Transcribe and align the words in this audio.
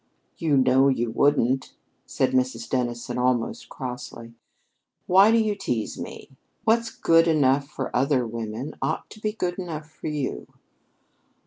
"You 0.39 0.57
know 0.57 0.87
you 0.87 1.11
wouldn't," 1.11 1.75
said 2.07 2.31
Mrs. 2.31 2.67
Dennison, 2.67 3.19
almost 3.19 3.69
crossly. 3.69 4.33
"Why 5.05 5.29
do 5.29 5.37
you 5.37 5.53
tease 5.53 5.99
me? 5.99 6.31
What's 6.63 6.89
good 6.89 7.27
enough 7.27 7.67
for 7.69 7.95
other 7.95 8.25
women 8.25 8.73
ought 8.81 9.11
to 9.11 9.19
be 9.19 9.31
good 9.31 9.59
enough 9.59 9.87
for 9.91 10.07
you." 10.07 10.47